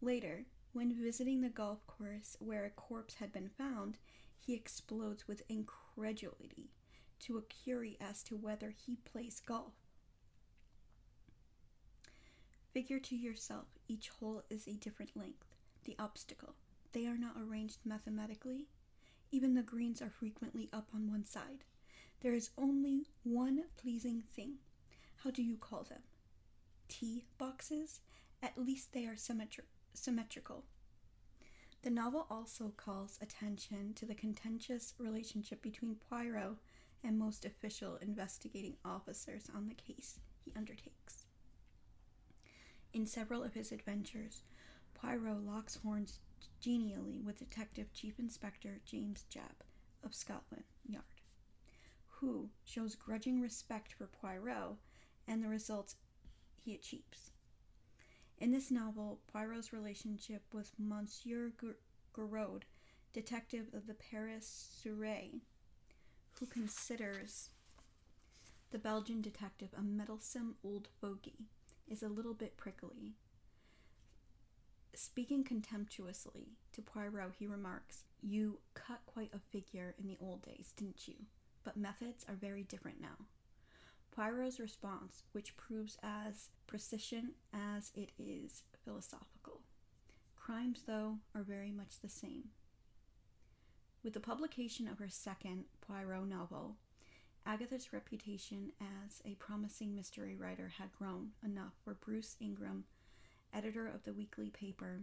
Later, 0.00 0.44
when 0.72 0.94
visiting 0.94 1.40
the 1.40 1.48
golf 1.48 1.84
course 1.88 2.36
where 2.38 2.64
a 2.64 2.70
corpse 2.70 3.14
had 3.14 3.32
been 3.32 3.48
found, 3.48 3.98
he 4.38 4.54
explodes 4.54 5.26
with 5.26 5.42
incredulity 5.48 6.70
to 7.20 7.38
a 7.38 7.42
query 7.42 7.96
as 8.00 8.22
to 8.24 8.36
whether 8.36 8.70
he 8.70 8.96
plays 8.96 9.40
golf. 9.40 9.74
Figure 12.72 12.98
to 13.00 13.16
yourself 13.16 13.66
each 13.88 14.08
hole 14.08 14.42
is 14.50 14.66
a 14.66 14.72
different 14.72 15.16
length. 15.16 15.46
The 15.84 15.96
obstacle. 15.98 16.54
They 16.92 17.06
are 17.06 17.16
not 17.16 17.36
arranged 17.40 17.78
mathematically. 17.84 18.66
Even 19.30 19.54
the 19.54 19.62
greens 19.62 20.02
are 20.02 20.10
frequently 20.10 20.68
up 20.72 20.88
on 20.94 21.10
one 21.10 21.24
side. 21.24 21.64
There 22.20 22.34
is 22.34 22.50
only 22.58 23.06
one 23.22 23.64
pleasing 23.76 24.22
thing. 24.34 24.54
How 25.16 25.30
do 25.30 25.42
you 25.42 25.56
call 25.56 25.84
them? 25.84 26.02
Tee 26.88 27.24
boxes? 27.38 28.00
At 28.42 28.58
least 28.58 28.92
they 28.92 29.06
are 29.06 29.16
symmetri- 29.16 29.64
symmetrical. 29.94 30.64
The 31.82 31.90
novel 31.90 32.26
also 32.30 32.72
calls 32.76 33.18
attention 33.22 33.94
to 33.94 34.06
the 34.06 34.14
contentious 34.14 34.94
relationship 34.98 35.62
between 35.62 35.96
Poirot 36.10 36.56
and 37.04 37.18
most 37.18 37.44
official 37.44 37.96
investigating 37.96 38.76
officers 38.84 39.48
on 39.54 39.68
the 39.68 39.74
case 39.74 40.18
he 40.44 40.52
undertakes. 40.56 41.26
In 42.92 43.06
several 43.06 43.42
of 43.42 43.54
his 43.54 43.72
adventures, 43.72 44.42
Poirot 44.94 45.44
locks 45.44 45.76
horns 45.76 46.20
genially 46.60 47.20
with 47.20 47.38
Detective 47.38 47.92
Chief 47.92 48.18
Inspector 48.18 48.80
James 48.84 49.24
Japp 49.30 49.64
of 50.02 50.14
Scotland 50.14 50.64
Yard, 50.88 51.04
who 52.06 52.48
shows 52.64 52.94
grudging 52.94 53.40
respect 53.40 53.92
for 53.92 54.06
Poirot 54.06 54.76
and 55.28 55.42
the 55.42 55.48
results 55.48 55.96
he 56.56 56.74
achieves. 56.74 57.30
In 58.38 58.52
this 58.52 58.70
novel, 58.70 59.20
Poirot's 59.32 59.72
relationship 59.72 60.42
with 60.52 60.72
Monsieur 60.78 61.52
Giraud, 62.14 62.64
detective 63.12 63.66
of 63.72 63.86
the 63.86 63.94
Paris 63.94 64.82
Sûreté, 64.84 65.40
who 66.38 66.46
considers 66.46 67.50
the 68.70 68.78
Belgian 68.78 69.20
detective 69.20 69.70
a 69.76 69.82
meddlesome 69.82 70.56
old 70.64 70.88
fogey, 71.00 71.46
is 71.88 72.02
a 72.02 72.08
little 72.08 72.34
bit 72.34 72.56
prickly. 72.56 73.14
Speaking 74.94 75.44
contemptuously 75.44 76.48
to 76.72 76.82
Poirot, 76.82 77.34
he 77.38 77.46
remarks, 77.46 78.04
You 78.20 78.58
cut 78.74 79.00
quite 79.06 79.30
a 79.34 79.38
figure 79.38 79.94
in 79.98 80.08
the 80.08 80.16
old 80.20 80.42
days, 80.42 80.72
didn't 80.76 81.06
you? 81.06 81.14
But 81.64 81.76
methods 81.76 82.24
are 82.28 82.34
very 82.34 82.62
different 82.62 83.00
now. 83.00 83.26
Poirot's 84.10 84.58
response, 84.58 85.22
which 85.32 85.56
proves 85.56 85.98
as 86.02 86.48
precision 86.66 87.32
as 87.52 87.92
it 87.94 88.12
is 88.18 88.62
philosophical. 88.84 89.60
Crimes, 90.36 90.82
though, 90.86 91.18
are 91.34 91.42
very 91.42 91.70
much 91.70 92.00
the 92.00 92.08
same. 92.08 92.50
With 94.06 94.14
the 94.14 94.20
publication 94.20 94.86
of 94.86 95.00
her 95.00 95.08
second 95.08 95.64
Poirot 95.80 96.28
novel, 96.28 96.76
Agatha's 97.44 97.92
reputation 97.92 98.70
as 98.80 99.20
a 99.24 99.34
promising 99.34 99.96
mystery 99.96 100.36
writer 100.36 100.74
had 100.78 100.92
grown 100.96 101.30
enough 101.44 101.72
for 101.82 101.94
Bruce 101.94 102.36
Ingram, 102.40 102.84
editor 103.52 103.88
of 103.88 104.04
the 104.04 104.12
weekly 104.12 104.48
paper 104.48 105.00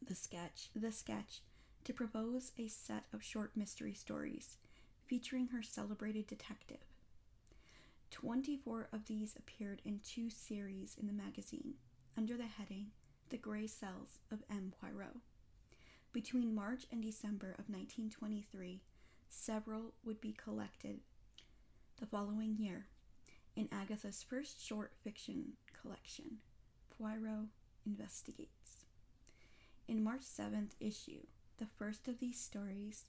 The 0.00 0.14
Sketch, 0.14 0.70
The 0.76 0.92
Sketch, 0.92 1.42
to 1.82 1.92
propose 1.92 2.52
a 2.56 2.68
set 2.68 3.06
of 3.12 3.20
short 3.20 3.56
mystery 3.56 3.94
stories 3.94 4.56
featuring 5.04 5.48
her 5.48 5.60
celebrated 5.60 6.28
detective. 6.28 6.86
24 8.12 8.90
of 8.92 9.06
these 9.06 9.34
appeared 9.36 9.82
in 9.84 9.98
two 10.04 10.30
series 10.30 10.96
in 10.96 11.08
the 11.08 11.12
magazine 11.12 11.74
under 12.16 12.36
the 12.36 12.46
heading 12.46 12.92
The 13.30 13.38
Grey 13.38 13.66
Cells 13.66 14.20
of 14.30 14.44
M. 14.48 14.72
Poirot. 14.80 15.16
Between 16.12 16.54
March 16.54 16.86
and 16.90 17.00
December 17.00 17.50
of 17.50 17.68
1923, 17.68 18.80
several 19.28 19.94
would 20.04 20.20
be 20.20 20.32
collected 20.32 21.00
the 22.00 22.06
following 22.06 22.56
year 22.58 22.86
in 23.54 23.68
Agatha's 23.70 24.24
first 24.28 24.64
short 24.64 24.92
fiction 25.04 25.52
collection, 25.80 26.38
Poirot 26.98 27.46
Investigates. 27.86 28.86
In 29.86 30.02
March 30.02 30.22
7th 30.22 30.72
issue, 30.80 31.26
the 31.58 31.68
first 31.78 32.08
of 32.08 32.18
these 32.18 32.40
stories, 32.40 33.04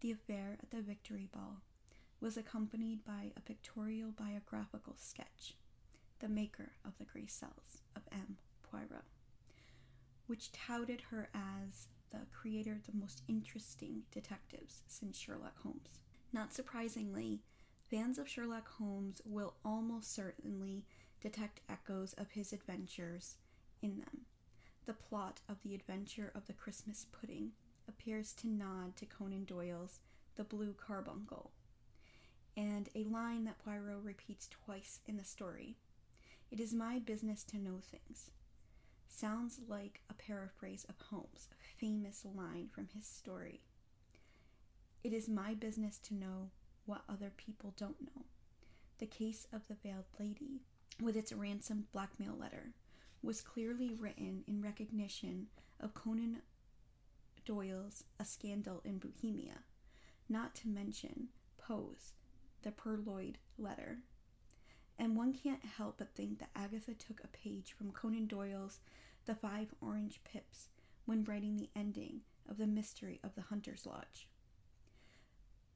The 0.00 0.10
Affair 0.10 0.58
at 0.60 0.72
the 0.72 0.82
Victory 0.82 1.28
Ball, 1.32 1.58
was 2.20 2.36
accompanied 2.36 3.04
by 3.04 3.30
a 3.36 3.40
pictorial 3.40 4.10
biographical 4.10 4.96
sketch, 4.98 5.54
The 6.18 6.28
Maker 6.28 6.72
of 6.84 6.98
the 6.98 7.04
Grey 7.04 7.26
Cells 7.26 7.82
of 7.94 8.02
M. 8.10 8.38
Poirot, 8.62 9.04
which 10.26 10.50
touted 10.50 11.02
her 11.10 11.28
as 11.32 11.86
the 12.10 12.26
creator 12.32 12.72
of 12.72 12.86
the 12.86 12.98
most 12.98 13.22
interesting 13.28 14.02
detectives 14.12 14.82
since 14.86 15.18
Sherlock 15.18 15.58
Holmes. 15.62 16.00
Not 16.32 16.52
surprisingly, 16.52 17.40
fans 17.90 18.18
of 18.18 18.28
Sherlock 18.28 18.68
Holmes 18.78 19.20
will 19.24 19.54
almost 19.64 20.14
certainly 20.14 20.84
detect 21.20 21.60
echoes 21.68 22.12
of 22.14 22.30
his 22.30 22.52
adventures 22.52 23.36
in 23.82 23.98
them. 23.98 24.22
The 24.86 24.94
plot 24.94 25.40
of 25.48 25.62
The 25.62 25.74
Adventure 25.74 26.32
of 26.34 26.46
the 26.46 26.52
Christmas 26.52 27.06
Pudding 27.12 27.52
appears 27.88 28.32
to 28.34 28.48
nod 28.48 28.96
to 28.96 29.06
Conan 29.06 29.44
Doyle's 29.44 30.00
The 30.36 30.44
Blue 30.44 30.74
Carbuncle, 30.74 31.50
and 32.56 32.88
a 32.94 33.04
line 33.04 33.44
that 33.44 33.58
Poirot 33.58 34.02
repeats 34.02 34.48
twice 34.48 35.00
in 35.06 35.16
the 35.16 35.24
story. 35.24 35.76
It 36.50 36.60
is 36.60 36.72
my 36.72 36.98
business 36.98 37.44
to 37.44 37.58
know 37.58 37.78
things. 37.80 38.30
Sounds 39.12 39.60
like 39.68 40.00
a 40.08 40.14
paraphrase 40.14 40.86
of 40.88 40.94
Holmes' 41.10 41.48
famous 41.78 42.24
line 42.24 42.68
from 42.72 42.88
his 42.94 43.04
story. 43.04 43.60
It 45.02 45.12
is 45.12 45.28
my 45.28 45.52
business 45.52 45.98
to 46.04 46.14
know 46.14 46.50
what 46.86 47.02
other 47.08 47.30
people 47.36 47.74
don't 47.76 48.00
know. 48.00 48.24
The 48.98 49.06
case 49.06 49.46
of 49.52 49.66
the 49.68 49.74
veiled 49.74 50.06
lady, 50.18 50.62
with 51.02 51.16
its 51.16 51.32
ransomed 51.32 51.90
blackmail 51.92 52.34
letter, 52.38 52.72
was 53.22 53.42
clearly 53.42 53.92
written 53.92 54.44
in 54.46 54.62
recognition 54.62 55.48
of 55.78 55.92
Conan 55.92 56.38
Doyle's 57.44 58.04
A 58.18 58.24
Scandal 58.24 58.80
in 58.84 58.98
Bohemia, 58.98 59.64
not 60.28 60.54
to 60.56 60.68
mention 60.68 61.28
Poe's 61.58 62.12
The 62.62 62.70
Purloined 62.72 63.38
Letter. 63.58 63.98
And 65.00 65.16
one 65.16 65.32
can't 65.32 65.64
help 65.64 65.96
but 65.96 66.14
think 66.14 66.40
that 66.40 66.50
Agatha 66.54 66.92
took 66.92 67.22
a 67.24 67.28
page 67.28 67.72
from 67.72 67.90
Conan 67.90 68.26
Doyle's 68.26 68.80
The 69.24 69.34
Five 69.34 69.74
Orange 69.80 70.20
Pips 70.30 70.68
when 71.06 71.24
writing 71.24 71.56
the 71.56 71.70
ending 71.74 72.20
of 72.46 72.58
The 72.58 72.66
Mystery 72.66 73.18
of 73.24 73.34
the 73.34 73.40
Hunter's 73.40 73.86
Lodge. 73.86 74.28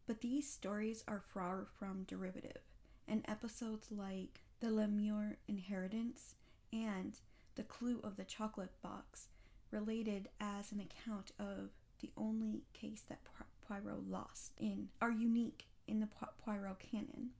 But 0.07 0.21
these 0.21 0.47
stories 0.47 1.03
are 1.09 1.23
far 1.33 1.67
from 1.79 2.05
derivative, 2.05 2.61
and 3.09 3.25
episodes 3.27 3.91
like 3.91 4.43
The 4.61 4.67
Lemesurier 4.67 5.37
Inheritance 5.49 6.35
and 6.71 7.19
The 7.55 7.63
Clue 7.63 8.01
of 8.05 8.17
the 8.17 8.25
Chocolate 8.25 8.83
Box, 8.83 9.29
related 9.71 10.29
as 10.39 10.71
an 10.71 10.81
account 10.81 11.33
of 11.39 11.71
the 12.01 12.11
only 12.19 12.65
case 12.75 13.01
that 13.09 13.25
Poirot 13.67 14.07
lost 14.07 14.53
in, 14.59 14.91
are 15.01 15.11
unique 15.11 15.65
in 15.89 16.01
the 16.01 16.09
Poirot 16.45 16.79
canon. 16.79 17.31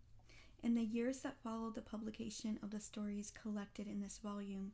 In 0.65 0.75
the 0.77 0.83
years 0.83 1.19
that 1.19 1.43
followed 1.43 1.75
the 1.75 1.83
publication 1.83 2.59
of 2.63 2.71
the 2.71 2.81
stories 2.81 3.31
collected 3.31 3.87
in 3.87 4.01
this 4.01 4.17
volume, 4.17 4.73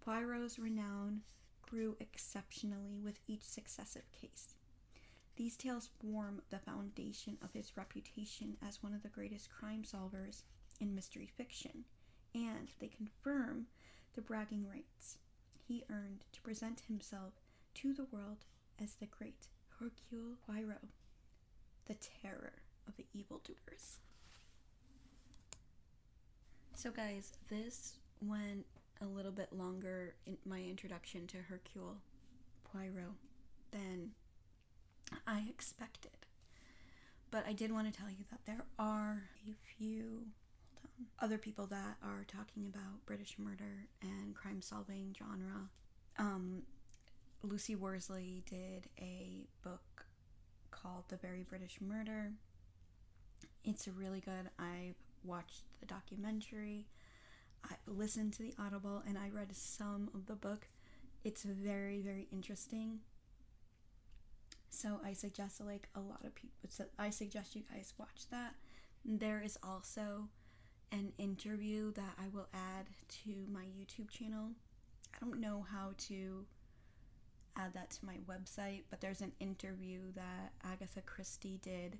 Poirot's 0.00 0.58
renown 0.58 1.20
grew 1.62 1.96
exceptionally 2.00 2.98
with 2.98 3.20
each 3.28 3.44
successive 3.44 4.10
case. 4.10 4.56
These 5.36 5.56
tales 5.56 5.88
form 6.00 6.42
the 6.50 6.58
foundation 6.58 7.38
of 7.44 7.52
his 7.52 7.76
reputation 7.76 8.56
as 8.60 8.82
one 8.82 8.92
of 8.92 9.04
the 9.04 9.08
greatest 9.08 9.50
crime 9.50 9.84
solvers 9.84 10.42
in 10.80 10.96
mystery 10.96 11.30
fiction, 11.36 11.84
and 12.34 12.72
they 12.80 12.88
confirm 12.88 13.66
the 14.16 14.22
bragging 14.22 14.66
rights 14.68 15.18
he 15.56 15.84
earned 15.88 16.24
to 16.32 16.42
present 16.42 16.82
himself 16.88 17.34
to 17.74 17.94
the 17.94 18.06
world 18.10 18.46
as 18.82 18.94
the 18.94 19.06
great 19.06 19.46
Hercule 19.78 20.38
Poirot, 20.44 20.88
the 21.86 21.94
terror 21.94 22.62
of 22.88 22.96
the 22.96 23.06
evildoers. 23.14 24.00
So, 26.82 26.90
guys, 26.90 27.34
this 27.50 27.98
went 28.22 28.64
a 29.02 29.04
little 29.04 29.32
bit 29.32 29.52
longer 29.52 30.14
in 30.24 30.38
my 30.46 30.60
introduction 30.62 31.26
to 31.26 31.36
Hercule 31.36 31.98
Poirot 32.64 33.16
than 33.70 34.12
I 35.26 35.44
expected. 35.50 36.24
but 37.30 37.46
I 37.46 37.52
did 37.52 37.70
want 37.70 37.92
to 37.92 38.00
tell 38.00 38.08
you 38.08 38.24
that 38.30 38.46
there 38.46 38.64
are 38.78 39.24
a 39.46 39.54
few 39.76 40.22
on, 40.82 41.06
other 41.18 41.36
people 41.36 41.66
that 41.66 41.96
are 42.02 42.24
talking 42.26 42.64
about 42.66 43.04
British 43.04 43.36
murder 43.38 43.86
and 44.00 44.34
crime 44.34 44.62
solving 44.62 45.14
genre. 45.18 45.68
Um, 46.18 46.62
Lucy 47.42 47.76
Worsley 47.76 48.42
did 48.46 48.88
a 48.98 49.46
book 49.62 50.06
called 50.70 51.04
The 51.08 51.16
Very 51.16 51.42
British 51.42 51.78
Murder. 51.82 52.32
It's 53.64 53.86
really 53.86 54.20
good. 54.20 54.48
I've 54.58 54.96
watched 55.24 55.64
the 55.80 55.86
documentary, 55.86 56.86
I 57.64 57.74
listened 57.86 58.32
to 58.34 58.42
the 58.42 58.54
Audible, 58.58 59.02
and 59.06 59.18
I 59.18 59.28
read 59.28 59.54
some 59.54 60.10
of 60.14 60.26
the 60.26 60.34
book. 60.34 60.68
It's 61.24 61.42
very, 61.42 62.00
very 62.00 62.28
interesting. 62.32 63.00
So 64.70 65.00
I 65.04 65.12
suggest 65.12 65.60
like 65.60 65.88
a 65.94 66.00
lot 66.00 66.24
of 66.24 66.34
people. 66.34 66.68
So 66.70 66.84
I 66.98 67.10
suggest 67.10 67.56
you 67.56 67.62
guys 67.70 67.92
watch 67.98 68.28
that. 68.30 68.54
There 69.04 69.42
is 69.44 69.58
also 69.62 70.28
an 70.92 71.12
interview 71.18 71.92
that 71.92 72.14
I 72.18 72.28
will 72.32 72.48
add 72.54 72.86
to 73.24 73.46
my 73.52 73.64
YouTube 73.64 74.10
channel. 74.10 74.50
I 75.14 75.24
don't 75.24 75.40
know 75.40 75.66
how 75.70 75.92
to 76.08 76.46
add 77.56 77.74
that 77.74 77.90
to 77.90 78.06
my 78.06 78.16
website, 78.28 78.84
but 78.90 79.00
there's 79.00 79.20
an 79.20 79.32
interview 79.40 80.12
that 80.14 80.52
Agatha 80.64 81.02
Christie 81.02 81.58
did 81.62 81.98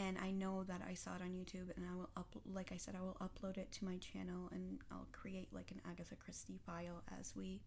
and 0.00 0.16
I 0.18 0.30
know 0.30 0.64
that 0.64 0.80
I 0.88 0.94
saw 0.94 1.16
it 1.16 1.22
on 1.22 1.28
YouTube 1.28 1.76
and 1.76 1.84
I 1.84 1.94
will 1.94 2.08
up 2.16 2.34
like 2.50 2.72
I 2.72 2.78
said 2.78 2.94
I 2.98 3.02
will 3.02 3.18
upload 3.20 3.58
it 3.58 3.70
to 3.72 3.84
my 3.84 3.98
channel 3.98 4.48
and 4.50 4.78
I'll 4.90 5.08
create 5.12 5.48
like 5.52 5.70
an 5.70 5.82
Agatha 5.88 6.16
Christie 6.16 6.58
file 6.64 7.02
as 7.20 7.36
we 7.36 7.60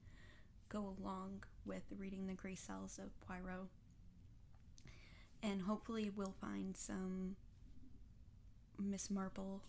go 0.68 0.96
along 1.00 1.44
with 1.64 1.84
reading 1.96 2.26
the 2.26 2.34
Gray 2.34 2.56
Cells 2.56 3.00
of 3.02 3.12
Poirot. 3.22 3.68
And 5.44 5.62
hopefully 5.62 6.10
we'll 6.16 6.36
find 6.42 6.76
some 6.76 7.36
Miss 8.80 9.12
Marple 9.12 9.62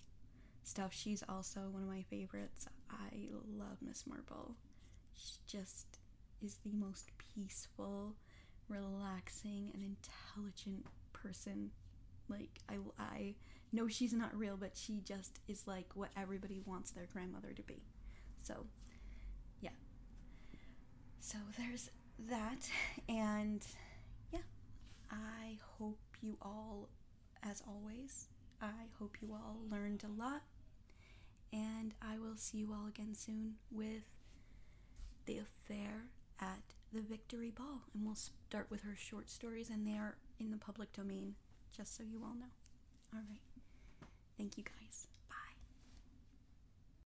stuff. 0.63 0.95
She's 0.95 1.23
also 1.29 1.69
one 1.71 1.83
of 1.83 1.89
my 1.89 2.03
favorites. 2.09 2.67
I 2.91 3.29
love 3.59 3.79
Miss 3.83 4.07
Marple. 4.07 4.55
She 5.15 5.35
just 5.47 5.99
is 6.43 6.59
the 6.65 6.73
most 6.73 7.11
peaceful, 7.35 8.15
relaxing, 8.69 9.71
and 9.75 9.83
intelligent 9.83 10.87
person. 11.13 11.73
Like 12.29 12.61
I, 12.69 12.77
I 12.99 13.35
know 13.73 13.89
she's 13.89 14.13
not 14.13 14.37
real, 14.37 14.57
but 14.57 14.77
she 14.77 15.01
just 15.05 15.41
is 15.49 15.67
like 15.67 15.91
what 15.95 16.11
everybody 16.17 16.61
wants 16.65 16.91
their 16.91 17.07
grandmother 17.13 17.53
to 17.55 17.63
be. 17.63 17.83
So, 18.43 18.67
yeah. 19.61 19.71
So 21.21 21.39
there's 21.59 21.91
that, 22.29 22.69
and 23.09 23.65
yeah, 24.33 24.41
I 25.11 25.59
hope 25.79 25.99
you 26.21 26.37
all, 26.41 26.89
as 27.43 27.63
always, 27.67 28.27
I 28.61 28.89
hope 28.99 29.17
you 29.21 29.33
all 29.33 29.59
learned 29.71 30.05
a 30.05 30.23
lot, 30.23 30.43
and 31.53 31.95
I 32.01 32.19
will 32.19 32.37
see 32.37 32.59
you 32.59 32.73
all 32.73 32.87
again 32.87 33.15
soon 33.15 33.55
with 33.71 34.05
the 35.27 35.39
affair 35.39 36.05
at 36.41 36.75
the 36.93 37.01
Victory 37.01 37.51
Ball. 37.51 37.83
And 37.95 38.05
we'll 38.05 38.15
start 38.15 38.67
with 38.71 38.83
her 38.83 38.97
short 38.97 39.31
stories, 39.31 39.71
and 39.71 39.87
they 39.87 39.99
are 39.99 40.17
in 40.39 40.51
the 40.51 40.59
public 40.59 40.93
domain, 40.93 41.35
just 41.77 41.97
so 41.97 42.03
you 42.03 42.21
all 42.23 42.35
know. 42.35 42.53
All 43.13 43.21
right. 43.29 43.41
Thank 44.37 44.57
you 44.57 44.65
guys. 44.65 45.07